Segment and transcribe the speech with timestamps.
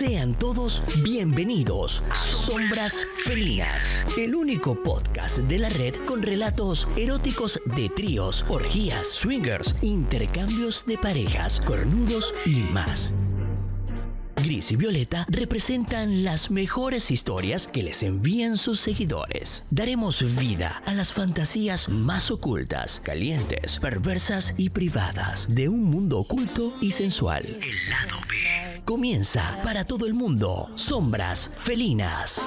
[0.00, 3.84] Sean todos bienvenidos a Sombras Felinas,
[4.16, 10.96] el único podcast de la red con relatos eróticos de tríos, orgías, swingers, intercambios de
[10.96, 13.12] parejas, cornudos y más.
[14.36, 19.64] Gris y Violeta representan las mejores historias que les envían sus seguidores.
[19.70, 26.74] Daremos vida a las fantasías más ocultas, calientes, perversas y privadas de un mundo oculto
[26.80, 27.44] y sensual.
[27.44, 28.59] El lado B.
[28.90, 30.68] Comienza para todo el mundo.
[30.74, 32.44] Sombras felinas.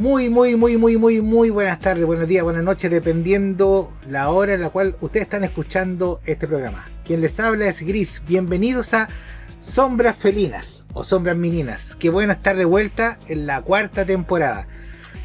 [0.00, 4.54] Muy, muy, muy, muy, muy, muy buenas tardes, buenos días, buenas noches, dependiendo la hora
[4.54, 6.88] en la cual ustedes están escuchando este programa.
[7.04, 8.22] Quien les habla es Gris.
[8.26, 9.10] Bienvenidos a
[9.58, 11.96] Sombras Felinas o Sombras Meninas.
[11.96, 14.66] Qué bueno estar de vuelta en la cuarta temporada.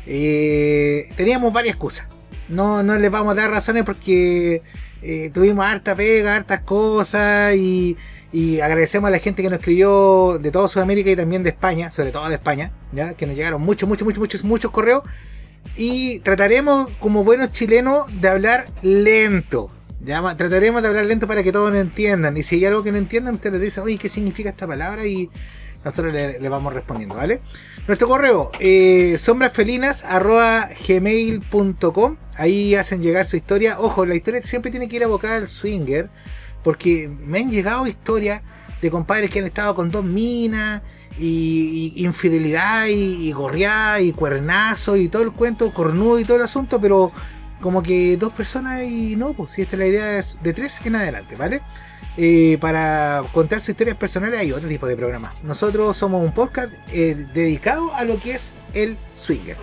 [0.06, 2.10] Eh, teníamos varias excusas.
[2.50, 4.62] No, no les vamos a dar razones porque
[5.02, 7.96] eh, tuvimos harta pega, hartas cosas y
[8.36, 11.90] y agradecemos a la gente que nos escribió de toda Sudamérica y también de España,
[11.90, 13.14] sobre todo de España, ¿ya?
[13.14, 15.04] que nos llegaron muchos, muchos, muchos, muchos, muchos correos.
[15.78, 19.72] Y trataremos, como buenos chilenos, de hablar lento.
[20.04, 22.36] Trataremos de hablar lento para que todos nos entiendan.
[22.36, 25.06] Y si hay algo que no entiendan, ustedes dicen, oye, ¿qué significa esta palabra?
[25.06, 25.30] Y
[25.86, 27.40] nosotros le, vamos respondiendo, ¿vale?
[27.88, 32.18] Nuestro correo, eh, sombrasfelinas.gmail.com.
[32.36, 33.80] Ahí hacen llegar su historia.
[33.80, 36.10] Ojo, la historia siempre tiene que ir abocada al swinger
[36.66, 38.42] porque me han llegado historias
[38.82, 40.82] de compadres que han estado con dos minas,
[41.20, 43.34] y, infidelidad, y, y
[44.02, 47.12] y cuernazo, y todo el cuento, cornudo y todo el asunto, pero
[47.62, 50.82] como que dos personas y no, pues si esta es la idea es de tres
[50.84, 51.62] en adelante, ¿vale?
[52.18, 55.44] Eh, para contar sus historias personales hay otro tipo de programas.
[55.44, 59.58] Nosotros somos un podcast eh, dedicado a lo que es el swinger.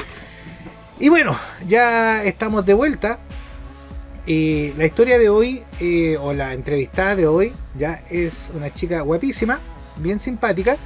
[1.01, 1.37] Y bueno,
[1.67, 3.19] ya estamos de vuelta
[4.27, 9.61] la historia de hoy, eh, o la entrevistada de hoy, ya es una chica guapísima,
[9.97, 10.77] bien simpática.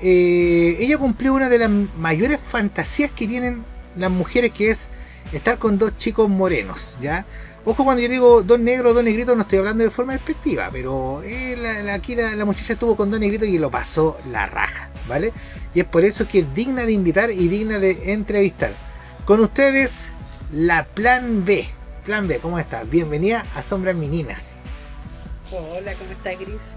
[0.00, 3.64] Eh, ella cumplió una de las mayores fantasías que tienen
[3.96, 4.90] las mujeres, que es
[5.32, 7.24] estar con dos chicos morenos, ¿ya?
[7.64, 11.22] Ojo cuando yo digo dos negros, dos negritos, no estoy hablando de forma despectiva, pero
[11.22, 11.56] eh,
[11.90, 15.32] aquí la, la, muchacha estuvo con dos negritos y lo pasó la raja, ¿vale?
[15.74, 18.74] Y es por eso que es digna de invitar y digna de entrevistar.
[19.24, 20.10] Con ustedes,
[20.52, 21.66] la Plan B.
[22.04, 22.88] Plan B, ¿cómo estás?
[22.90, 24.56] Bienvenida a Sombras Meninas.
[25.50, 26.74] Hola, ¿cómo estás, Gris?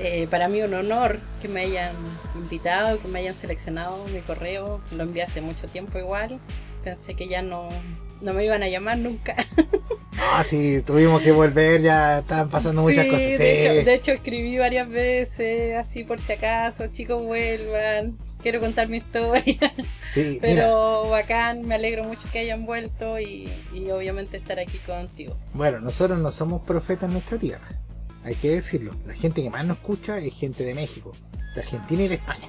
[0.00, 1.94] Eh, para mí un honor que me hayan
[2.34, 4.80] invitado, que me hayan seleccionado mi correo.
[4.96, 6.40] Lo envié hace mucho tiempo igual.
[6.82, 7.68] Pensé que ya no,
[8.20, 9.36] no me iban a llamar nunca.
[10.20, 13.22] Ah, sí, tuvimos que volver, ya estaban pasando muchas cosas.
[13.22, 13.42] Sí.
[13.42, 19.72] De, hecho, escribí varias veces, así por si acaso, chicos vuelvan, quiero contar mi historia.
[20.08, 25.36] Sí, Pero bacán, me alegro mucho que hayan vuelto y, y obviamente estar aquí contigo.
[25.54, 27.80] Bueno, nosotros no somos profetas en nuestra tierra,
[28.24, 28.94] hay que decirlo.
[29.06, 31.12] La gente que más nos escucha es gente de México,
[31.54, 32.48] de Argentina y de España.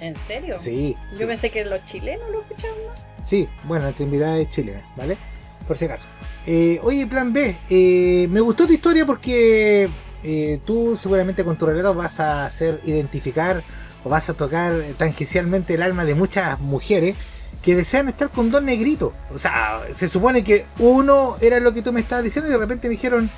[0.00, 0.56] ¿En serio?
[0.56, 0.96] Sí.
[1.18, 3.14] Yo pensé que los chilenos lo escuchaban más.
[3.20, 5.18] Sí, bueno, nuestra invitada es chilena, ¿vale?
[5.66, 6.08] Por si acaso.
[6.46, 9.90] Eh, oye, plan B, eh, me gustó tu historia porque
[10.22, 13.62] eh, tú seguramente con tu relato vas a hacer identificar
[14.04, 17.16] o vas a tocar tangencialmente el alma de muchas mujeres
[17.62, 19.12] que desean estar con dos negritos.
[19.32, 22.58] O sea, se supone que uno era lo que tú me estabas diciendo y de
[22.58, 23.30] repente me dijeron,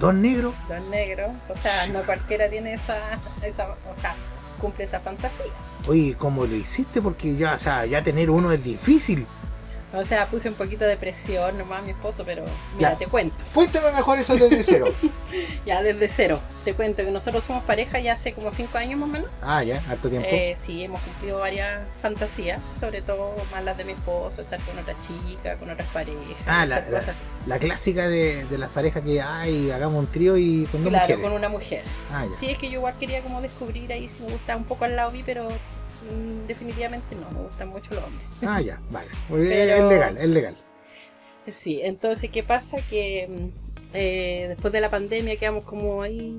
[0.00, 0.54] dos negros.
[0.68, 2.96] Dos negros, o sea, no cualquiera tiene esa,
[3.42, 4.16] esa o sea,
[4.62, 5.52] cumple esa fantasía.
[5.88, 7.02] Oye, ¿cómo lo hiciste?
[7.02, 9.26] Porque ya, o sea, ya tener uno es difícil.
[9.94, 12.44] O sea, puse un poquito de presión nomás a mi esposo, pero
[12.76, 13.36] mira, te cuento.
[13.52, 14.86] Cuéntame mejor eso desde cero.
[15.66, 16.40] ya, desde cero.
[16.64, 19.30] Te cuento que nosotros somos pareja ya hace como cinco años más o menos.
[19.42, 20.28] Ah, ya, harto tiempo.
[20.30, 24.78] Eh, sí, hemos cumplido varias fantasías, sobre todo más las de mi esposo, estar con
[24.78, 26.42] otra chica, con otras parejas.
[26.46, 26.82] Ah, la,
[27.46, 31.04] la, clásica de, de, las parejas que, ay, hagamos un trío y con dos claro,
[31.04, 31.22] mujeres.
[31.22, 31.84] con una mujer.
[32.10, 32.38] Ah, ya.
[32.38, 34.96] Sí, es que yo igual quería como descubrir ahí si me gusta un poco al
[34.96, 35.48] lado vi, pero
[36.10, 38.26] Mm, definitivamente no, me gustan mucho los hombres.
[38.42, 39.08] Ah, ya, vale.
[39.30, 40.56] Es legal, es legal.
[41.48, 42.78] Sí, entonces, ¿qué pasa?
[42.88, 43.48] Que mm,
[43.94, 46.38] eh, después de la pandemia quedamos como ahí,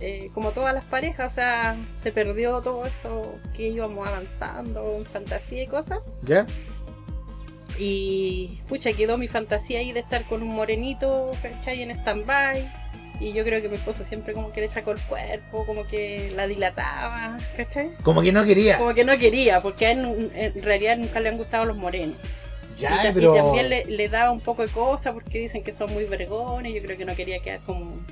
[0.00, 5.06] eh, como todas las parejas, o sea, se perdió todo eso que íbamos avanzando en
[5.06, 5.98] fantasía y cosas.
[6.22, 6.46] ¿Ya?
[7.78, 11.82] Y, pucha, quedó mi fantasía ahí de estar con un morenito, ¿cachai?
[11.82, 12.81] En stand-by
[13.22, 16.32] Y yo creo que mi esposo siempre como que le sacó el cuerpo, como que
[16.34, 17.94] la dilataba, ¿cachai?
[18.02, 18.78] Como que no quería.
[18.78, 22.16] Como que no quería, porque a él en realidad nunca le han gustado los morenos.
[22.76, 23.34] Ya, y, ta- y pero.
[23.34, 26.74] también le, le daba un poco de cosa porque dicen que son muy vergones.
[26.74, 28.04] Yo creo que no quería quedar como,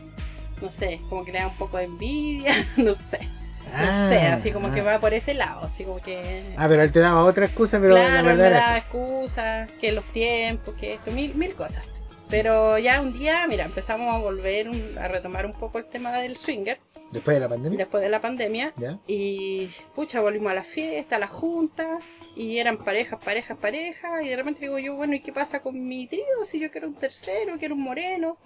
[0.62, 3.18] no sé, como que le da un poco de envidia, no sé.
[3.66, 4.74] No Ah, sé, así como ah.
[4.74, 6.54] que va por ese lado, así como que.
[6.56, 8.78] Ah, pero él te daba otra excusa, pero la claro, él verdad me era daba
[8.78, 11.84] excusas, que los tiempos, que esto, mil, mil cosas.
[12.30, 16.12] Pero ya un día, mira, empezamos a volver un- a retomar un poco el tema
[16.18, 16.78] del swinger
[17.10, 17.78] Después de la pandemia.
[17.78, 18.72] después de la pandemia.
[18.76, 18.98] Ya.
[19.08, 21.98] Y pucha, volvimos a la fiesta, a la junta,
[22.36, 25.88] y eran parejas, parejas, parejas, y de repente digo yo, bueno, ¿y qué pasa con
[25.88, 26.22] mi trío?
[26.44, 28.36] Si yo quiero un tercero, quiero un moreno,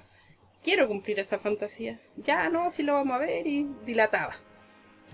[0.62, 2.00] quiero cumplir esa fantasía.
[2.16, 4.34] Ya, no, si lo vamos a ver, y dilataba.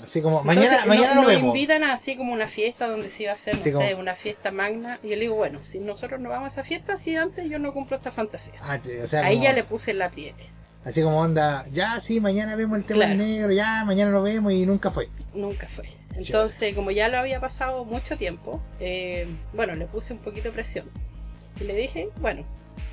[0.03, 1.49] Así como, mañana, Entonces, mañana no- nos nos vemos.
[1.55, 3.95] invitan a así como una fiesta donde se iba a hacer, no Así como- sé,
[3.95, 6.97] una fiesta magna, y yo le digo, bueno, si nosotros no vamos a esa fiesta,
[6.97, 8.55] si antes yo no cumplo esta fantasía.
[8.63, 10.49] Ah, o sea, Ahí como- ya le puse el apriete.
[10.85, 13.15] Así como onda, ya sí, mañana vemos el tema Claro.
[13.17, 15.09] negro, ya mañana lo vemos y nunca fue.
[15.35, 15.87] Nunca fue.
[16.17, 20.53] Entonces, como ya lo había pasado mucho tiempo, eh, bueno, le puse un poquito de
[20.53, 20.87] presión.
[21.61, 22.45] Y le dije, bueno,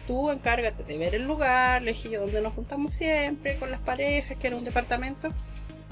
[0.06, 3.80] tú encárgate de ver el lugar, le dije yo donde nos juntamos siempre, con las
[3.80, 5.30] parejas, que era un departamento.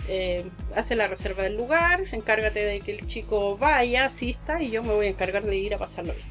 [0.08, 4.84] Eh, hace la reserva del lugar, encárgate de que el chico vaya, asista, y yo
[4.84, 6.28] me voy a encargar de ir a pasarlo bien.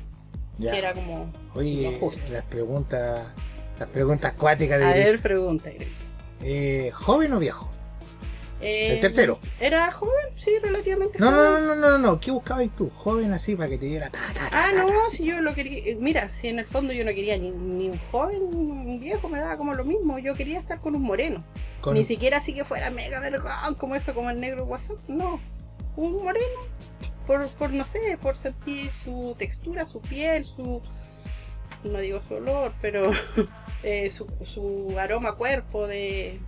[0.58, 0.70] Ya.
[0.72, 1.32] Que era como...
[1.54, 1.98] Oye,
[2.30, 3.34] las preguntas,
[3.78, 6.04] las preguntas cuáticas de A ver, pregunta, Gris.
[6.42, 7.70] Eh, ¿Joven o viejo?
[8.60, 9.40] Eh, El tercero.
[9.60, 10.26] ¿Era joven?
[10.36, 11.66] Sí, relativamente No, joven.
[11.66, 12.88] no, no, no, no, no, ¿qué buscabas tú?
[12.90, 15.78] Joven así para que te diera ta, ta, ta, Ah, no, si yo lo quería.
[15.84, 19.00] eh, Mira, si en el fondo yo no quería ni, ni un joven ni un
[19.00, 20.18] viejo, me daba como lo mismo.
[20.20, 21.44] Yo quería estar con un moreno.
[21.84, 24.96] Con- Ni siquiera así que fuera mega vergón, como eso, como el negro WhatsApp.
[25.06, 25.38] No,
[25.96, 26.60] un moreno.
[27.26, 30.80] Por, por no sé, por sentir su textura, su piel, su.
[31.82, 33.02] No digo su olor, pero
[33.82, 36.40] eh, su, su aroma a cuerpo de.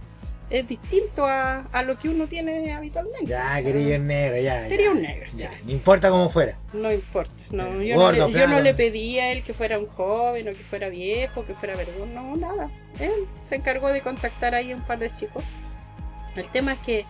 [0.49, 3.25] Es distinto a, a lo que uno tiene habitualmente.
[3.25, 4.69] o Ya, sea, quería un negro, ya.
[4.69, 4.93] Quería ya.
[4.93, 5.39] un negro, sí.
[5.43, 6.57] Ya, no importa cómo fuera.
[6.73, 9.53] No importa, no, Eh, yo, gordo, no le, yo no le pedí a él que
[9.53, 12.71] fuera un joven o que fuera viejo, que fuera vergón, no, nada.
[13.01, 15.43] Él se encargó de contactar ahí a un par de chicos.
[16.37, 17.05] El tema es que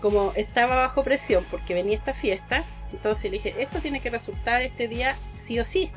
[0.00, 4.62] como estaba bajo presión porque venía esta fiesta, entonces le dije, esto tiene que resultar
[4.62, 5.90] este día sí o sí.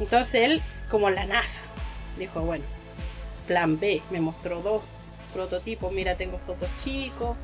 [0.00, 1.62] Entonces él, como la NASA,
[2.18, 2.64] dijo, bueno,
[3.46, 4.82] plan B, me mostró dos
[5.34, 7.36] prototipos, mira, tengo estos dos chicos,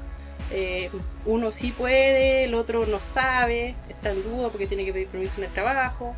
[0.53, 0.91] eh,
[1.27, 5.35] uno sí puede, el otro no sabe, está en duda porque tiene que pedir permiso
[5.39, 6.15] en el trabajo.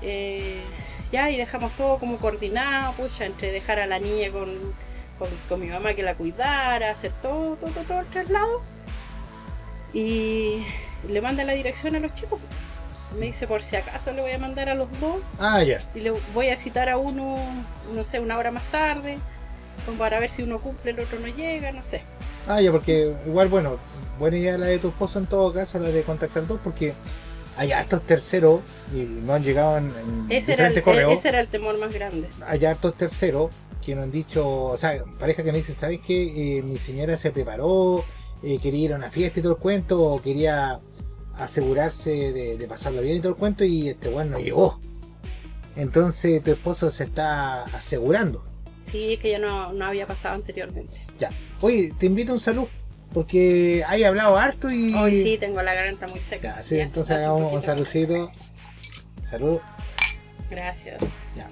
[0.00, 0.62] Eh,
[1.12, 4.48] ya, y dejamos todo como coordinado, pucha, entre dejar a la niña con,
[5.18, 8.62] con, con mi mamá que la cuidara, hacer todo, todo, todo, todo el traslado.
[9.92, 10.64] Y
[11.08, 12.40] le manda la dirección a los chicos.
[13.18, 15.80] Me dice, por si acaso le voy a mandar a los dos Ah, ya.
[15.94, 17.36] y le voy a citar a uno,
[17.92, 19.18] no sé, una hora más tarde,
[19.84, 22.02] como para ver si uno cumple, el otro no llega, no sé.
[22.46, 23.78] Ah, ya, porque igual, bueno,
[24.18, 26.92] buena idea la de tu esposo en todo caso, la de contactar dos, porque
[27.56, 28.60] hay hartos terceros
[28.94, 31.12] y no han llegado en, en Ese era, el, diferentes correos.
[31.12, 32.28] ese era el temor más grande.
[32.46, 33.50] Hay hartos terceros
[33.84, 36.62] que nos han dicho, o sea, pareja que me dicen, ¿sabes qué?
[36.64, 38.04] mi señora se preparó,
[38.42, 40.80] eh, quería ir a una fiesta y todo el cuento, o quería
[41.36, 44.80] asegurarse de, de pasarlo bien y todo el cuento, y este bueno no llegó.
[45.74, 48.44] Entonces tu esposo se está asegurando.
[48.84, 50.98] Sí, es que ya no, no había pasado anteriormente.
[51.18, 51.30] Ya.
[51.60, 52.66] Oye, te invito a un salud,
[53.12, 54.94] porque hay hablado harto y...
[54.94, 56.56] Hoy sí tengo la garganta muy seca.
[56.56, 58.30] Ya, sí, Ya, entonces hagamos un saludcito.
[59.22, 59.60] Salud.
[60.50, 61.00] Gracias.
[61.36, 61.48] Ya.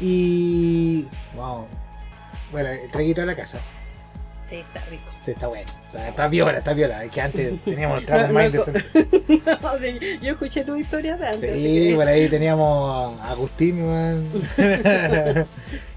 [0.00, 1.06] Y.
[1.34, 1.66] Wow.
[2.52, 3.60] Bueno, el traguito a la casa.
[4.52, 5.04] Sí, está rico.
[5.18, 5.70] Sí, está bueno.
[5.86, 7.02] Está, está viola, está viola.
[7.04, 8.84] Es que antes teníamos tragos No, más no, indecentes.
[9.62, 11.40] No, sí, yo escuché tus historias de antes.
[11.40, 13.78] Sí, que- por ahí teníamos a Agustín,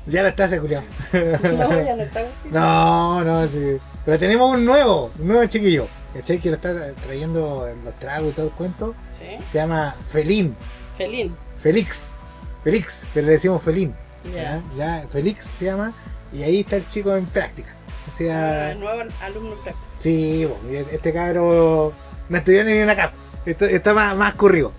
[0.06, 0.84] ya la estás culiao.
[1.12, 2.50] No, ya no está gustando.
[2.52, 3.78] No, no, sí.
[4.06, 5.88] Pero tenemos un nuevo, un nuevo chiquillo.
[6.14, 6.38] ¿Cachai?
[6.40, 8.96] Que lo está trayendo en los tragos y todo el cuento.
[9.20, 9.36] Sí.
[9.48, 10.56] Se llama Felín.
[10.98, 11.36] Felín.
[11.58, 12.16] Félix.
[12.64, 13.94] Félix, pero le decimos Felín.
[14.34, 14.64] Ya.
[14.78, 15.02] ¿ya?
[15.02, 15.94] Ya, Félix se llama.
[16.32, 17.76] Y ahí está el chico en práctica.
[18.08, 19.56] O sea, Ah, nuevo alumno
[19.98, 20.48] sí,
[20.92, 21.94] este cabro
[22.30, 23.14] no estudió ni en la CAP.
[23.46, 24.72] Esto- Está más, más corrido.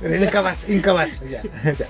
[0.00, 1.22] Pero es incapaz, incapaz.
[1.28, 1.86] Ya, ya.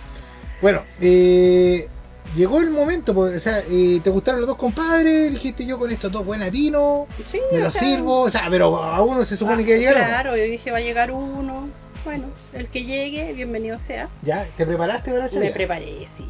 [0.61, 1.89] Bueno, eh,
[2.37, 5.31] llegó el momento, pues, o sea, eh, ¿te gustaron los dos compadres?
[5.31, 9.03] Dijiste yo con estos dos buenatinos, Sí, me los sea, sirvo, o sea, pero a
[9.03, 10.03] uno se supone ah, que llegaron.
[10.05, 11.69] Claro, yo dije va a llegar uno.
[12.05, 14.09] Bueno, el que llegue, bienvenido sea.
[14.23, 14.45] ¿Ya?
[14.57, 16.27] ¿Te preparaste para ese Me preparé, sí,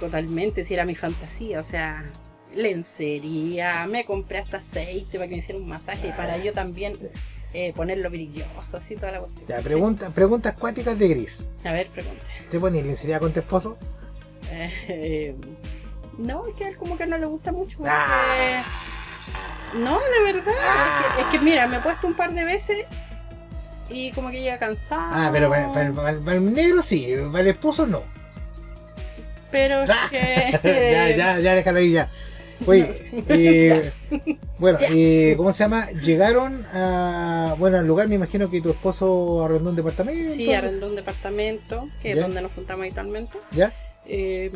[0.00, 2.04] totalmente, si era mi fantasía, o sea,
[2.58, 6.98] lencería, me compré hasta aceite para que me hiciera un masaje, para yo también
[7.54, 9.46] eh, ponerlo brilloso, así toda la cuestión.
[9.48, 11.50] Ya, pregunta, preguntas cuáticas de gris.
[11.64, 12.22] A ver, pregunte.
[12.50, 13.78] ¿Te pones lencería con tu esposo?
[14.50, 15.34] Eh,
[16.18, 17.78] No, es que a él como que no le gusta mucho.
[17.78, 18.64] porque- Ah.
[19.74, 20.52] No, de verdad.
[20.52, 22.86] Es, que, es que mira, me he puesto un par de veces
[23.88, 25.00] y como que llega cansado.
[25.12, 28.02] Ah, pero para, para- para- para el negro sí, para el esposo no.
[29.52, 30.58] Pero es que.
[30.92, 32.10] ya, ya, ya, déjalo ahí ya.
[32.66, 32.86] Oye,
[33.28, 33.92] eh,
[34.58, 35.86] bueno, eh, ¿cómo se llama?
[36.02, 40.32] Llegaron a, bueno, al lugar, me imagino que tu esposo arrendó un departamento.
[40.32, 43.38] Sí, arrendó un departamento, que es donde nos juntamos habitualmente.
[43.52, 43.72] ¿Ya?
[44.06, 44.50] Eh,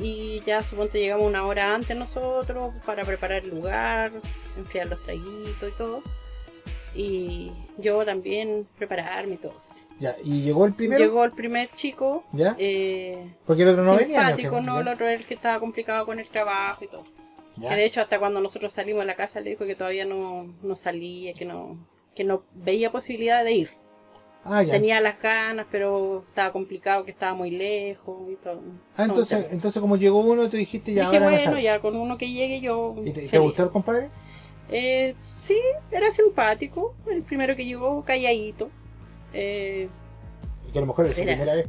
[0.00, 4.12] y ya suponte llegamos una hora antes nosotros para preparar el lugar,
[4.56, 6.02] enfriar los traguitos y todo.
[6.94, 9.54] Y yo también prepararme y todo.
[9.98, 11.02] Ya, y llegó el primero.
[11.02, 12.56] Llegó el primer chico, ¿Ya?
[12.58, 14.20] eh, Porque el otro no venía.
[14.20, 14.80] simpático, ¿no?
[14.80, 17.04] el otro era el que estaba complicado con el trabajo y todo.
[17.56, 17.70] Ya.
[17.70, 20.52] Que de hecho hasta cuando nosotros salimos de la casa le dijo que todavía no,
[20.62, 21.78] no salía, que no,
[22.14, 23.70] que no veía posibilidad de ir.
[24.44, 24.72] Ah, ya.
[24.72, 28.60] Tenía las ganas, pero estaba complicado, que estaba muy lejos y todo.
[28.96, 31.96] Ah, entonces, entonces como llegó uno, te dijiste ya dije, ahora no bueno, ya con
[31.96, 32.94] uno que llegue yo.
[33.04, 34.10] ¿Y te, gustó el compadre?
[34.70, 36.94] Eh, sí, era simpático.
[37.10, 38.70] El primero que llegó, calladito.
[39.32, 39.88] Eh,
[40.68, 41.32] Y que a lo mejor es su Era.
[41.34, 41.66] primera vez.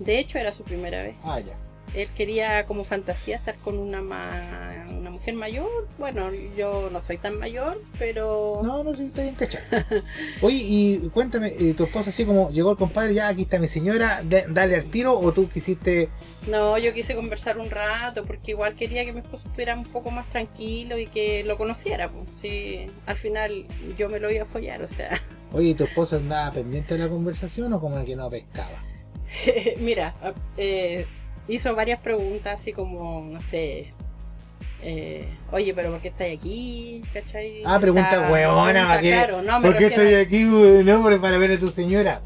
[0.00, 1.16] de hecho, era su primera vez.
[1.22, 1.58] Ah, ya.
[1.94, 5.88] Él quería como fantasía estar con una, ma- una mujer mayor.
[5.98, 8.60] Bueno, yo no soy tan mayor, pero...
[8.64, 9.64] No, no, sí, está bien cachado.
[10.42, 13.68] Oye, y cuéntame, eh, tu esposa así como llegó el compadre, ya aquí está mi
[13.68, 16.08] señora, dale al tiro, o tú quisiste.
[16.48, 20.10] No, yo quise conversar un rato porque igual quería que mi esposo estuviera un poco
[20.10, 22.08] más tranquilo y que lo conociera.
[22.10, 22.28] Pues.
[22.40, 25.18] Sí, al final yo me lo iba a follar, o sea.
[25.52, 28.82] Oye, ¿y tu esposa andaba pendiente de la conversación o como que no pescaba?
[29.80, 30.14] Mira,
[30.56, 31.06] eh,
[31.48, 33.92] hizo varias preguntas así como, no sé.
[34.84, 37.00] Eh, Oye, pero ¿por qué estáis aquí?
[37.12, 37.62] ¿Cachai?
[37.64, 39.10] Ah, pregunta Esa huevona, pregunta, ¿para qué?
[39.10, 40.44] Claro, no, me ¿Por qué estoy aquí?
[40.44, 42.20] No, para ver a tu señora.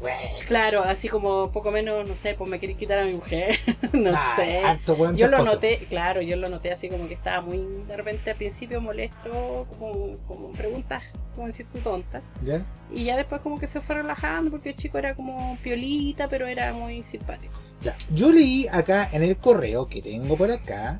[0.47, 3.57] Claro, así como poco menos, no sé, pues me queréis quitar a mi mujer.
[3.93, 4.59] no Ah, sé.
[4.59, 5.53] harto Yo lo esposo.
[5.55, 9.67] noté, claro, yo lo noté así como que estaba muy de repente al principio molesto,
[9.69, 11.03] como, como preguntas,
[11.35, 12.21] como decir tú tonta.
[12.41, 12.65] ¿Ya?
[12.91, 16.47] Y ya después como que se fue relajando porque el chico era como piolita, pero
[16.47, 17.53] era muy simpático.
[17.81, 17.95] Ya.
[18.11, 20.99] Yo leí acá en el correo que tengo por acá,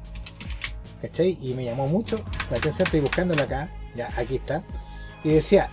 [1.02, 1.38] ¿cachai?
[1.42, 2.18] Y me llamó mucho
[2.52, 4.64] la atención, estoy buscándolo acá, ya, aquí está.
[5.24, 5.70] Y decía,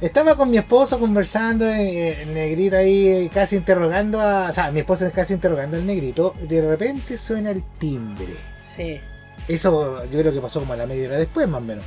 [0.00, 4.48] estaba con mi esposo conversando, eh, el negrito ahí eh, casi interrogando a...
[4.48, 8.36] O sea, mi esposo casi interrogando al negrito, de repente suena el timbre.
[8.58, 9.00] Sí,
[9.48, 11.84] Eso yo creo que pasó como a la media hora después, más o menos.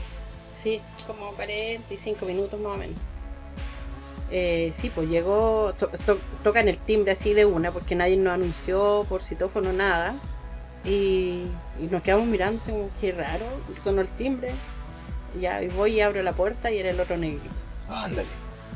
[0.56, 2.98] sí, como 45 minutos más o menos.
[4.32, 8.34] Eh, sí, pues llegó, to- to- tocan el timbre así de una porque nadie nos
[8.34, 10.16] anunció por citófono nada.
[10.86, 11.44] Y,
[11.80, 13.46] y nos quedamos mirando así como qué raro,
[13.84, 14.52] sonó el timbre.
[15.38, 17.50] Y Ya, y voy y abro la puerta y era el otro negrito.
[17.88, 18.28] Ándale.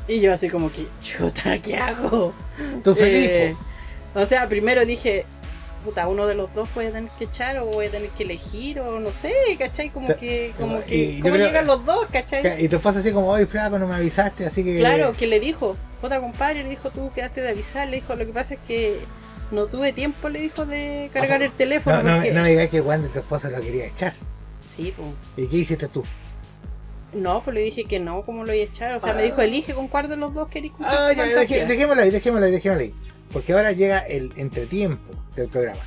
[0.06, 2.34] Y yo así como que, chuta, ¿qué hago?
[2.94, 3.56] Feliz, Eh,
[4.14, 5.24] o sea, primero dije,
[5.82, 8.80] puta, uno de los dos puede tener que echar o voy a tener que elegir
[8.80, 9.88] o no sé, ¿cachai?
[9.90, 10.82] Como Te- que, como y
[11.16, 12.62] que, ¿cómo creo- llegan los dos, cachai?
[12.62, 14.78] Y tu esposo así como, oye flaco, no me avisaste, así que...
[14.78, 18.26] Claro, que le dijo, puta compadre, le dijo, tú quedaste de avisar, le dijo, lo
[18.26, 19.00] que pasa es que
[19.50, 22.02] no tuve tiempo, le dijo, de cargar el teléfono.
[22.02, 24.12] No, no, porque- no me digas que de tu esposo lo quería echar.
[24.66, 25.08] Sí, pues.
[25.36, 26.02] ¿Y qué hiciste tú?
[27.12, 28.92] No, pues le dije que no, ¿cómo lo iba a echar?
[28.94, 29.24] O sea, me Ah.
[29.24, 31.58] dijo, elige con cuál de los dos querés cumplir Ah, ya, fantasía".
[31.58, 32.94] deje- dejémoslo ahí, dejémoslo ahí, dejémoslo ahí.
[33.32, 35.80] Porque ahora llega el entretiempo del programa.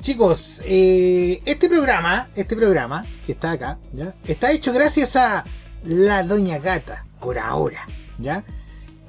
[0.00, 4.14] Chicos, eh, este programa, este programa que está acá, ¿ya?
[4.26, 5.44] Está hecho gracias a
[5.84, 7.86] la Doña Gata, por ahora,
[8.18, 8.42] ¿ya?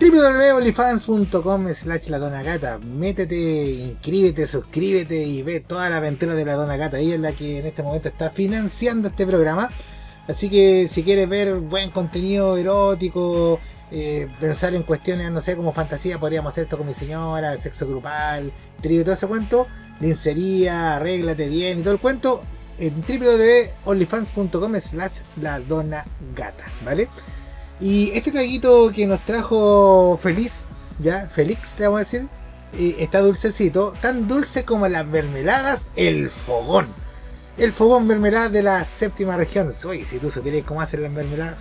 [0.01, 2.79] www.onlyfans.com slash la Dona Gata.
[2.79, 6.97] Métete, inscríbete, suscríbete y ve toda la aventura de la Dona Gata.
[6.97, 9.69] Ella es la que en este momento está financiando este programa.
[10.27, 13.59] Así que si quieres ver buen contenido erótico,
[13.91, 17.87] eh, pensar en cuestiones, no sé, como fantasía, podríamos hacer esto con mi señora, sexo
[17.87, 19.67] grupal, trío y todo ese cuento,
[19.99, 22.43] lencería, arréglate bien y todo el cuento,
[22.79, 26.05] en www.onlyfans.com slash la dona
[26.35, 27.07] gata, ¿vale?
[27.81, 30.67] Y este traguito que nos trajo Feliz,
[30.99, 32.29] ya, Félix, le vamos a decir,
[32.77, 36.93] eh, está dulcecito, tan dulce como las mermeladas, el fogón.
[37.57, 39.71] El fogón mermelada de la séptima región.
[39.85, 41.57] Oye, si tú supieras cómo hacen las mermeladas.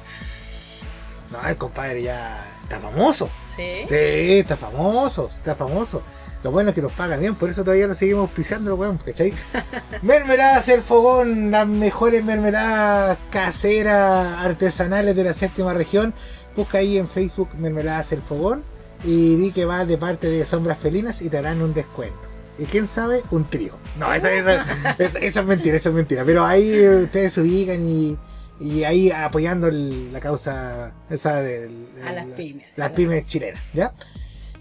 [1.30, 3.30] No, el compadre ya está famoso.
[3.46, 3.86] Sí.
[3.86, 6.02] Sí, está famoso, está famoso.
[6.42, 9.32] Lo bueno es que nos paga bien, por eso todavía lo seguimos pisando, weón, ¿cachai?
[10.02, 16.14] mermeladas el fogón, las mejores mermeladas caseras, artesanales de la séptima región.
[16.56, 18.64] Busca ahí en Facebook Mermeladas el fogón
[19.04, 22.28] y di que va de parte de Sombras Felinas y te harán un descuento.
[22.58, 23.76] Y quién sabe, un trío.
[23.98, 24.64] No, esa, esa,
[24.98, 26.24] esa- esa es mentira, esa es mentira.
[26.24, 28.18] Pero ahí ustedes se ubican y,
[28.60, 31.70] y ahí apoyando el- la causa esa de
[32.06, 32.76] A las pymes.
[32.76, 33.92] las pymes chilenas, ¿ya?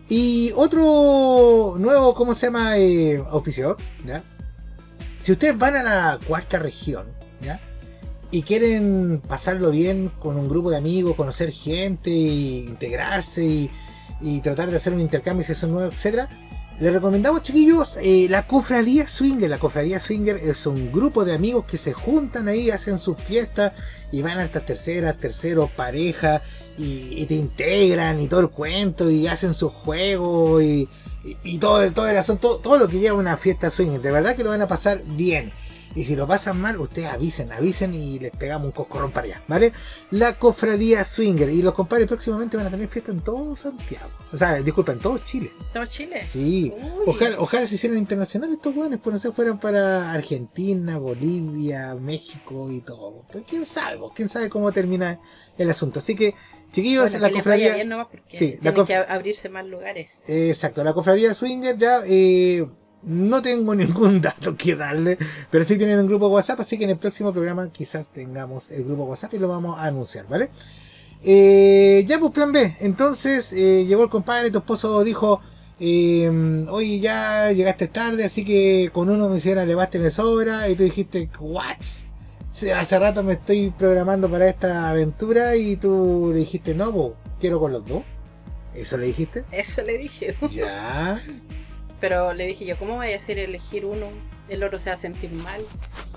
[0.10, 2.78] Y otro nuevo, ¿cómo se llama?
[2.78, 4.24] Eh, auspiciador, ¿ya?
[5.20, 7.06] Si ustedes van a la cuarta región,
[7.42, 7.62] ¿ya?
[8.32, 13.72] Y quieren pasarlo bien con un grupo de amigos, conocer gente, integrarse y,
[14.20, 16.28] y tratar de hacer un intercambio si son nuevos, etcétera,
[16.80, 19.50] les recomendamos, chiquillos, eh, la Cofradía Swinger.
[19.50, 23.74] La Cofradía Swinger es un grupo de amigos que se juntan ahí, hacen sus fiestas
[24.14, 26.42] y van a estas terceras, terceros, parejas
[26.78, 30.88] y, te integran y todo el cuento y hacen sus juegos y,
[31.26, 34.00] y, y todo el asunto, todo lo que lleva una fiesta swinger.
[34.00, 35.52] De verdad que lo van a pasar bien.
[35.96, 39.44] Y si lo pasan mal, ustedes avisen, avisen y les pegamos un coscorrón para allá,
[39.48, 39.74] ¿vale?
[40.12, 41.50] La cofradía swinger.
[41.50, 44.10] Y los compadres próximamente van a tener fiesta en todo Santiago.
[44.32, 45.52] O sea, disculpa, en todo Chile.
[45.74, 46.24] ¿Todo Chile?
[46.28, 47.04] Sí, Uy.
[47.08, 52.72] ojalá, ojalá se hicieran internacionales estos hueones, pues no sé, fueran para Argentina, Bolivia, México
[52.72, 53.26] y todo.
[53.32, 55.20] Pues quién sabe, quién sabe cómo termina
[55.58, 56.00] el asunto.
[56.00, 56.36] Así que,
[56.72, 57.66] chiquillos, Bueno, la cofradía.
[57.66, 60.10] vaya bien nomás porque Sí, la tienen cof- que ab- abrirse más lugares.
[60.28, 62.68] Exacto, la cofradía Swinger ya eh,
[63.04, 65.18] no tengo ningún dato que darle,
[65.50, 68.86] pero sí tienen un grupo WhatsApp, así que en el próximo programa quizás tengamos el
[68.86, 70.50] grupo WhatsApp y lo vamos a anunciar, ¿vale?
[71.24, 75.42] Eh, ya pues plan B, entonces eh, llegó el compadre, tu esposo dijo,
[75.80, 80.76] eh, oye ya llegaste tarde, así que con uno me hiciera levaste me sobra, y
[80.76, 81.78] tú dijiste, what?
[82.52, 87.16] Sí, hace rato me estoy programando para esta aventura y tú le dijiste, no, po,
[87.40, 88.02] quiero con los dos.
[88.74, 89.46] ¿Eso le dijiste?
[89.52, 90.36] Eso le dije.
[90.50, 91.22] Ya.
[92.00, 94.06] Pero le dije yo, ¿cómo voy a hacer elegir uno?
[94.48, 95.62] El otro se va a sentir mal.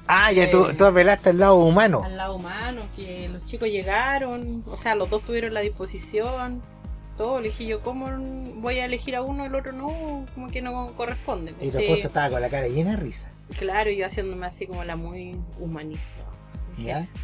[0.07, 2.03] Ah, ya Eh, tú, tú apelaste al lado humano.
[2.05, 6.63] Al lado humano, que los chicos llegaron, o sea, los dos tuvieron la disposición.
[7.17, 8.11] Todo, le dije yo, ¿cómo
[8.61, 10.27] voy a elegir a uno, el otro no?
[10.35, 11.55] Como que no corresponde.
[11.61, 13.33] Y tu Sí, esposa estaba con la cara llena de risa.
[13.59, 16.25] Claro, yo haciéndome así como la muy humanista.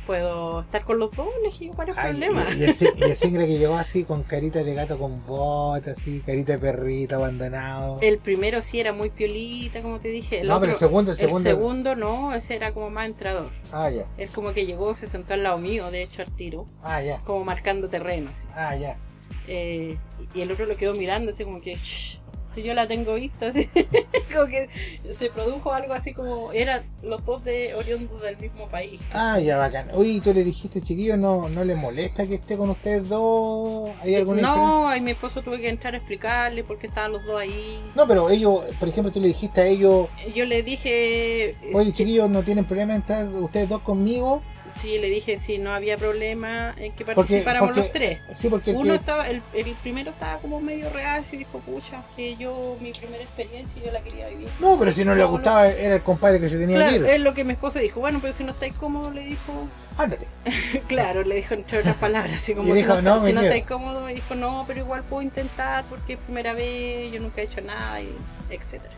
[0.06, 1.28] ¿Puedo estar con los dos?
[1.42, 2.44] Le dije, ¿cuál es el Ay, problema?
[2.54, 5.98] y, y el, y el cingre que llegó así con carita de gato con botas,
[5.98, 7.98] así, carita de perrito abandonado.
[8.00, 10.40] El primero sí era muy piolita, como te dije.
[10.40, 11.48] El no, otro, pero el segundo, el segundo.
[11.50, 13.50] el segundo no, ese era como más entrador.
[13.72, 14.04] Ah, ya.
[14.16, 17.18] Él como que llegó, se sentó al lado mío, de hecho, al tiro, Ah, ya.
[17.24, 18.46] como marcando terreno, así.
[18.54, 18.98] Ah, ya.
[19.46, 19.96] Eh,
[20.34, 23.48] y el otro lo quedó mirando, así como que, "Shh, si yo la tengo vista,
[23.48, 23.68] así.
[24.32, 24.68] como que
[25.10, 29.00] se produjo algo así como, eran los dos de oriundos del mismo país.
[29.12, 29.88] Ah, ya, bacán.
[29.94, 33.90] Oye, tú le dijiste, chiquillo, ¿no, ¿no le molesta que esté con ustedes dos?
[34.02, 34.42] ¿Hay alguna?
[34.42, 37.80] No, ahí mi esposo tuve que entrar a explicarle por qué estaban los dos ahí.
[37.94, 41.92] No, pero ellos, por ejemplo, tú le dijiste a ellos, Yo le dije, oye, eh,
[41.92, 44.42] chiquillos, ¿no tienen problema en entrar ustedes dos conmigo?
[44.78, 48.18] Sí, le dije si no había problema en que participáramos porque- los tres.
[48.32, 48.94] Sí, porque Uno que...
[48.94, 53.22] estaba, el, el primero estaba como medio reacio y dijo, pucha, que yo, mi primera
[53.22, 54.48] experiencia, yo la quería vivir.
[54.60, 57.04] No, pero si no le gustaba, era el compadre que se tenía Claro, que ir.
[57.06, 60.28] es lo que mi esposo dijo, bueno, pero si no estáis cómodo, le dijo, Ándate.
[60.86, 63.40] claro, le dijo entre otras palabras, así como Y si, dijo, no, "No, si no
[63.40, 63.50] quedo".
[63.50, 67.40] estáis cómodo, me dijo, no, pero igual puedo intentar porque es primera vez, yo nunca
[67.40, 68.14] he hecho nada, y
[68.50, 68.94] etcétera.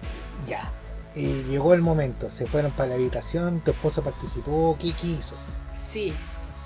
[0.46, 0.70] Ya.
[1.16, 5.36] Y llegó el momento, se fueron para la habitación, tu esposo participó, ¿qué quiso?
[5.76, 6.12] Sí,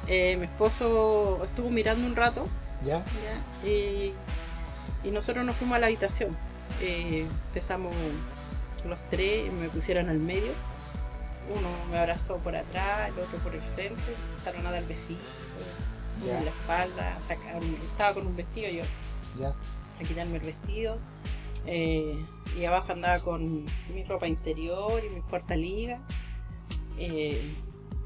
[0.08, 2.46] eh, mi esposo estuvo mirando un rato,
[2.84, 2.98] ¿Ya?
[2.98, 3.68] ¿ya?
[3.68, 4.12] Y,
[5.04, 6.36] y nosotros nos fuimos a la habitación.
[6.80, 7.94] Eh, empezamos
[8.86, 10.52] los tres, me pusieron al medio.
[11.50, 14.02] Uno me abrazó por atrás, el otro por el frente.
[14.30, 15.22] Empezaron a dar besitos,
[16.22, 17.16] en la espalda.
[17.20, 18.82] sacaron- estaba con un vestido yo,
[19.38, 19.48] ¿Ya?
[19.48, 20.98] a quitarme el vestido.
[21.66, 22.22] Eh,
[22.58, 26.00] y abajo andaba con mi ropa interior y mi portaliga.
[26.98, 27.54] Eh,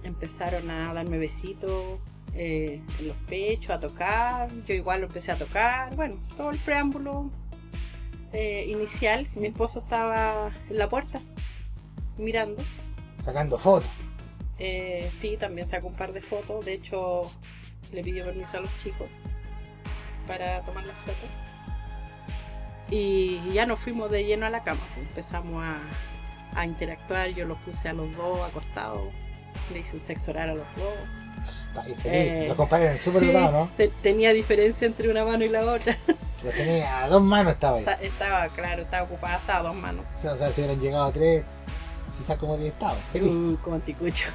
[0.02, 1.98] empezaron a darme besitos
[2.34, 4.50] eh, en los pechos, a tocar.
[4.66, 5.94] Yo igual lo empecé a tocar.
[5.96, 7.30] Bueno, todo el preámbulo
[8.32, 9.28] eh, inicial.
[9.34, 11.20] Mi esposo estaba en la puerta
[12.16, 12.62] mirando.
[13.18, 13.90] Sacando fotos.
[14.58, 16.64] Eh, sí, también sacó un par de fotos.
[16.64, 17.30] De hecho,
[17.92, 19.08] le pidió permiso a los chicos
[20.26, 21.30] para tomar las fotos.
[22.90, 24.80] Y ya nos fuimos de lleno a la cama.
[24.96, 25.80] Empezamos a,
[26.54, 27.30] a interactuar.
[27.30, 29.12] Yo los puse a los dos acostados.
[29.72, 30.94] Le hice un sexo oral a los dos.
[31.40, 32.04] Está ahí feliz.
[32.06, 33.70] Eh, Los compadres eran súper Sí, ¿no?
[33.76, 35.96] te- tenía diferencia entre una mano y la otra.
[36.44, 37.84] Los tenía a dos manos, estaba ahí.
[37.84, 40.04] Esta- estaba, claro, estaba ocupada, estaba a dos manos.
[40.10, 41.44] O sea, si hubieran llegado a tres,
[42.16, 42.96] quizás como habría estado.
[43.12, 43.30] Feliz.
[43.62, 44.28] Como anticucho.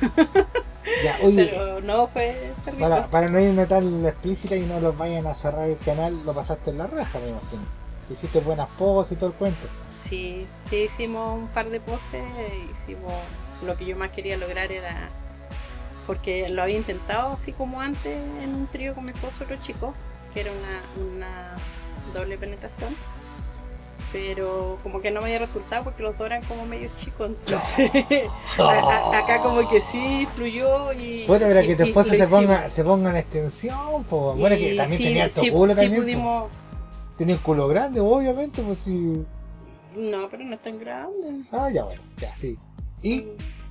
[1.04, 5.26] Ya, oye, Pero no, fue, para, para no irme tan explícita y no los vayan
[5.28, 7.64] a cerrar el canal, lo pasaste en la raja, me imagino.
[8.10, 9.68] Hiciste buenas poses y todo el cuento.
[9.94, 12.22] Sí, sí, hicimos un par de poses,
[12.72, 13.14] hicimos
[13.64, 15.10] lo que yo más quería lograr era
[16.08, 19.94] porque lo había intentado así como antes en un trío con mi esposo otro chico,
[20.34, 21.56] que era una, una
[22.14, 22.96] doble penetración.
[24.12, 27.90] Pero como que no me había resultado porque los dos eran como medio chicos, entonces
[28.60, 31.24] a- a- acá como que sí fluyó y...
[31.26, 34.36] Puede ver que tu esposa se ponga, se ponga en extensión, po.
[34.36, 36.02] Bueno, que también sí, tenía alto sí- culo sí también.
[36.04, 36.52] pudimos...
[37.18, 39.24] Tenía el culo grande, obviamente, pues sí.
[39.96, 41.46] No, pero no es tan grande.
[41.52, 42.58] Ah, ya bueno, ya sí.
[43.02, 43.26] Y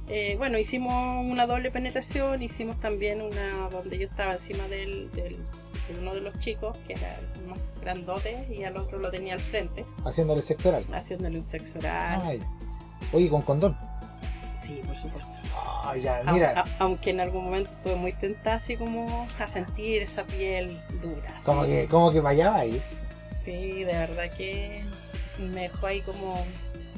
[0.09, 5.37] Eh, bueno, hicimos una doble penetración, hicimos también una donde yo estaba encima del, del-
[5.89, 9.35] de uno de los chicos, que era el más grandote, y al otro lo tenía
[9.35, 10.87] al frente, Haciéndole sexo oral.
[10.93, 12.21] haciéndole un sexo oral.
[12.25, 12.43] Ay.
[13.13, 13.77] Oye, con condón.
[14.57, 15.29] Sí, por supuesto.
[15.85, 16.53] Ay, ya, Au- mira.
[16.61, 21.35] a- aunque en algún momento estuve muy tentada así como a sentir esa piel dura.
[21.45, 22.81] Como que, como que vayaba ahí.
[23.43, 24.85] Sí, de verdad que
[25.39, 26.45] me dejó ahí como,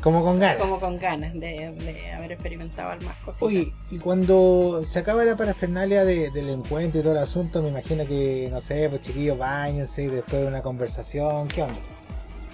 [0.05, 0.59] Como con ganas.
[0.59, 3.43] como con ganas de, de haber experimentado más cositas.
[3.43, 7.71] Oye, y cuando se acaba la parafernalia de- del encuentro y todo el asunto, me
[7.71, 11.75] imagino que, no sé, pues chiquillos, bañense y después de una conversación, ¿qué onda?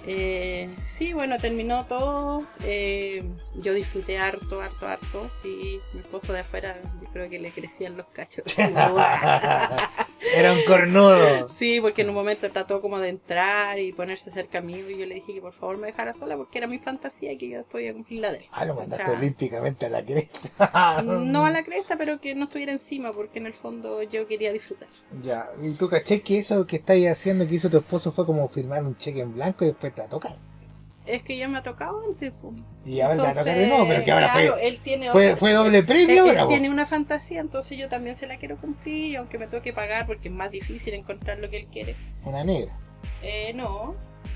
[0.07, 2.47] Eh, sí, bueno, terminó todo.
[2.63, 3.23] eh,
[3.61, 5.29] yo disfruté harto, harto, harto.
[5.29, 8.45] Sí, mi esposo de afuera, yo creo que le crecían los cachos.
[10.35, 11.47] Era un cornudo.
[11.47, 15.05] sí, porque en un momento trató como de entrar y ponerse cerca mío y yo
[15.05, 17.57] le dije que por favor me dejara sola porque era mi fantasía y que yo
[17.57, 18.45] después iba a cumplir la de él.
[18.51, 21.01] Ah, lo mandaste O sea, olímpicamente a la cresta.
[21.03, 24.51] No a la cresta, pero que no estuviera encima porque en el fondo yo quería
[24.51, 24.87] disfrutar.
[25.21, 28.47] Ya, y tú caché que eso que estáis haciendo, que hizo tu esposo, fue como
[28.47, 30.50] firmar un cheque en blanco y después te va a tocar.
[31.05, 32.31] Es que ya me ha tocado antes.
[32.31, 32.53] po.
[32.85, 34.79] Y ahora te va a tocar de Entonces, nuevo, pero que ahora claro, fue, él
[34.83, 38.15] tiene fue, otra- fue doble premio, Él, él ahora, tiene una fantasía, entonces yo también
[38.15, 41.57] se la quiero cumplir, aunque me toque pagar porque es más difícil encontrar lo que
[41.57, 41.95] él quiere.
[42.23, 42.77] Una negra.
[43.23, 43.95] Eh, no,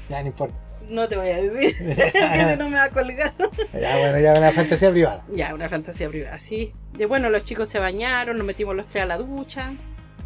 [0.10, 0.60] Ya, no importa.
[0.89, 3.34] no te voy a decir, que si no me va a colgar.
[3.73, 5.23] Ya, bueno, ya una fantasía privada.
[5.32, 6.73] ya, una fantasía privada, sí.
[6.93, 9.73] De bueno, los chicos se bañaron, nos metimos los tres a la ducha.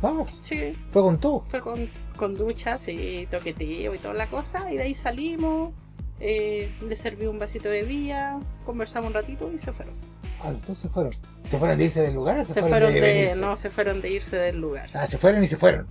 [0.01, 1.43] No, Sí, fue con tú.
[1.49, 5.73] fue con, con ducha, sí, toqueteo y toda la cosa, y de ahí salimos.
[6.19, 9.93] Eh, le serví un vasito de bebida, conversamos un ratito y se fueron.
[10.41, 11.13] Ah, dos se fueron.
[11.43, 13.69] ¿Se fueron de irse del lugar o se, Se fueron, fueron de, de, no, se
[13.69, 14.89] fueron de irse del lugar.
[14.93, 15.87] Ah, se fueron y se fueron.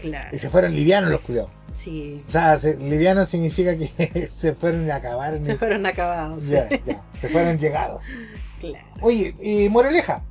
[0.00, 0.28] Claro.
[0.34, 1.50] Y se fueron livianos los culiados.
[1.72, 5.44] Sí, O sea, se- liviano significa que se fueron y acabaron.
[5.44, 6.46] se fueron acabados.
[6.48, 7.02] Ya, ya.
[7.16, 8.04] Se fueron llegados.
[8.60, 8.86] Claro.
[9.02, 10.22] Oye, y moraleja.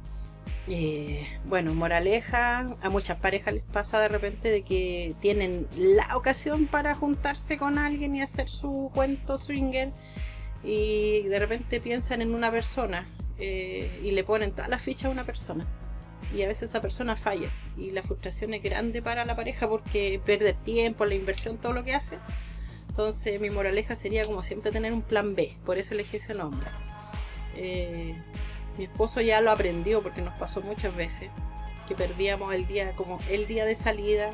[0.68, 6.66] Eh, bueno, moraleja, a muchas parejas les pasa de repente de que tienen la ocasión
[6.66, 9.92] para juntarse con alguien y hacer su cuento swinger
[10.64, 13.06] y de repente piensan en una persona
[13.38, 15.68] eh, y le ponen todas las fichas a una persona
[16.34, 20.20] y a veces esa persona falla y la frustración es grande para la pareja porque
[20.26, 22.18] pierde el tiempo, la inversión, todo lo que hace.
[22.90, 26.66] Entonces mi moraleja sería como siempre tener un plan B, por eso elegí ese nombre.
[27.56, 28.16] Eh,
[28.78, 31.30] mi esposo ya lo aprendió porque nos pasó muchas veces
[31.88, 34.32] que perdíamos el día como el día de salida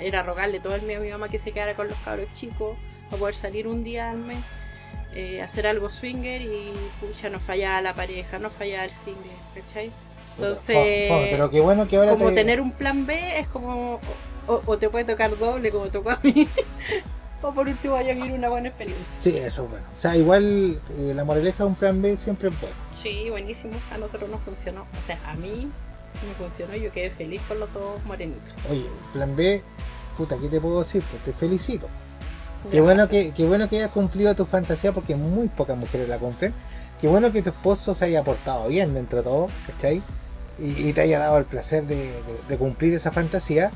[0.00, 2.76] era rogarle todo el mes a mi mamá que se quedara con los cabros chicos
[3.10, 4.38] a poder salir un día al mes
[5.14, 9.90] eh, hacer algo swinger y pucha nos fallaba la pareja no fallaba el single ¿cachai?
[10.36, 13.98] entonces pero qué bueno que ahora como te- tener un plan B es como
[14.46, 16.48] o, o te puede tocar doble como tocó a mí
[17.42, 19.84] o por último vaya a vivir una buena experiencia Sí, eso es bueno.
[19.92, 22.76] O sea, igual eh, la moraleja de un plan B siempre es bueno.
[22.92, 23.74] Sí, buenísimo.
[23.90, 24.82] A nosotros nos funcionó.
[24.98, 25.70] O sea, a mí
[26.26, 26.74] me funcionó.
[26.76, 28.54] Yo quedé feliz con los dos morenitos.
[28.70, 29.62] Oye, plan B,
[30.16, 31.02] puta, ¿qué te puedo decir?
[31.10, 31.88] Pues te felicito.
[32.70, 36.18] Qué bueno que, qué bueno que hayas cumplido tu fantasía porque muy pocas mujeres la
[36.18, 36.54] cumplen.
[37.00, 40.00] Qué bueno que tu esposo se haya portado bien dentro de todo, ¿cachai?
[40.60, 43.72] Y, y te haya dado el placer de, de- de cumplir esa fantasía.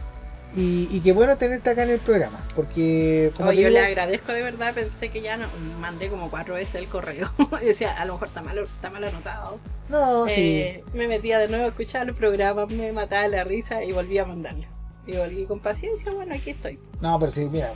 [0.54, 4.32] Y, y qué bueno tenerte acá en el programa, porque como yo digo, le agradezco
[4.32, 4.72] de verdad.
[4.74, 5.48] Pensé que ya no.
[5.80, 7.30] Mandé como cuatro veces el correo.
[7.38, 9.58] Yo decía, a lo mejor está mal, está mal anotado.
[9.88, 13.84] no, sí, Eh, me metía de nuevo a escuchar el programa, me mataba la risa
[13.84, 14.64] y volví a mandarlo.
[15.06, 16.10] Y volví con paciencia.
[16.12, 16.78] Bueno, aquí estoy.
[17.02, 17.74] no, pero sí, mira,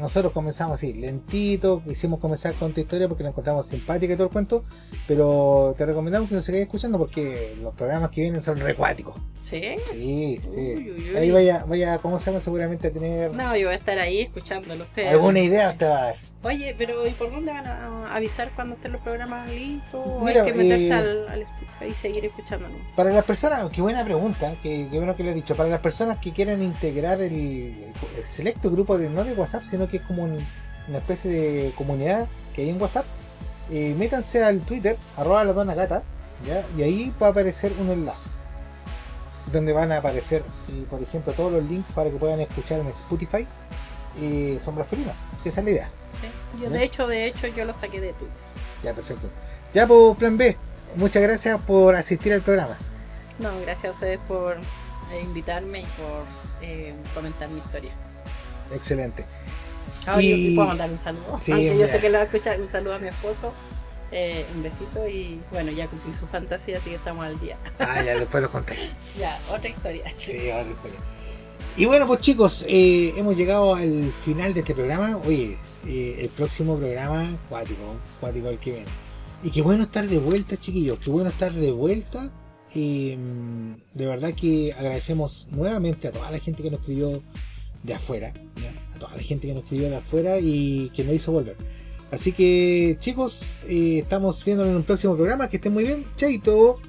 [0.00, 4.26] nosotros comenzamos así, lentito, quisimos comenzar con tu historia porque la encontramos simpática y todo
[4.26, 4.64] el cuento,
[5.06, 9.14] pero te recomendamos que nos sigáis escuchando porque los programas que vienen son recuáticos.
[9.40, 9.62] ¿Sí?
[9.86, 10.74] Sí, sí.
[10.76, 11.16] Uy, uy.
[11.16, 12.40] Ahí vaya, vaya, ¿cómo se llama?
[12.40, 14.84] Seguramente a tener No, yo voy a estar ahí escuchándolo.
[14.84, 15.12] Ustedes.
[15.12, 16.16] alguna idea te va a dar.
[16.42, 20.00] Oye, pero ¿y por dónde van a avisar cuando estén los programas listos?
[20.04, 21.46] ¿O Mira, hay que meterse eh, al, al
[21.88, 22.74] y seguir escuchándolo?
[22.96, 25.56] Para las personas, qué buena pregunta, qué, qué bueno que le he dicho.
[25.56, 29.86] Para las personas que quieran integrar el, el selecto grupo de no de WhatsApp, sino
[29.88, 30.46] que es como un-
[30.88, 33.04] una especie de comunidad que hay en WhatsApp,
[33.70, 36.02] eh, métanse al Twitter, arroba la dona gata,
[36.46, 36.64] ¿ya?
[36.76, 38.30] y ahí va a aparecer un enlace.
[39.52, 42.86] Donde van a aparecer, eh, por ejemplo, todos los links para que puedan escuchar en
[42.88, 43.46] Spotify
[44.20, 45.14] eh, Sombras Felinas.
[45.36, 45.90] Si esa es la idea.
[46.12, 46.58] Sí.
[46.60, 46.78] Yo ¿Ya?
[46.78, 48.36] de hecho, de hecho, yo lo saqué de Twitter.
[48.82, 49.30] Ya, perfecto.
[49.72, 50.56] Ya, pues, plan B.
[50.96, 52.76] Muchas gracias por asistir al programa.
[53.38, 54.56] No, gracias a ustedes por
[55.22, 56.24] invitarme y por
[56.62, 57.92] eh, comentar mi historia.
[58.72, 59.24] Excelente.
[60.06, 61.38] Ahora Y- yo puedo mandar un saludo.
[61.38, 62.60] Sí, Aunque yo sé que lo va a escuchar.
[62.60, 63.52] Un saludo a mi esposo.
[64.10, 67.58] eh, un besito y bueno, ya cumplí su fantasía, así que estamos al día.
[67.78, 68.74] Ah, ya después lo conté.
[69.20, 70.04] ya, otra historia.
[70.16, 70.98] Sí, otra historia.
[71.76, 75.18] Y bueno, pues chicos, eh, hemos llegado al final de este programa.
[75.26, 78.86] Oye, eh, el próximo programa, cuático, cuático el que viene.
[79.42, 80.98] Y qué bueno estar de vuelta, chiquillos.
[81.00, 82.32] Qué bueno estar de vuelta.
[82.74, 87.22] de verdad que agradecemos nuevamente a toda la gente que nos escribió
[87.88, 88.32] de afuera.
[88.94, 91.56] A toda la gente que nos escribió de afuera y que nos hizo volver.
[92.10, 95.48] Así que chicos, eh, estamos viendo en un próximo programa.
[95.48, 96.06] Que estén muy bien.
[96.16, 96.80] Chaito.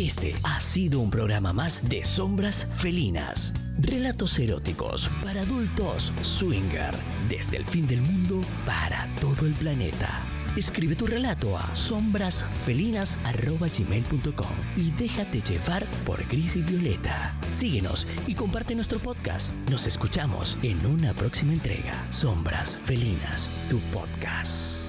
[0.00, 3.52] Este ha sido un programa más de Sombras Felinas.
[3.78, 6.94] Relatos eróticos para adultos swinger.
[7.28, 10.22] Desde el fin del mundo para todo el planeta.
[10.56, 17.38] Escribe tu relato a sombrasfelinas.gmail.com y déjate llevar por Gris y Violeta.
[17.50, 19.52] Síguenos y comparte nuestro podcast.
[19.70, 21.92] Nos escuchamos en una próxima entrega.
[22.10, 24.79] Sombras Felinas, tu podcast.